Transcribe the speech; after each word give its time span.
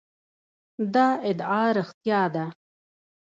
دا 0.93 1.07
ادعا 1.29 1.65
رښتیا 1.77 2.21
ده. 2.35 2.45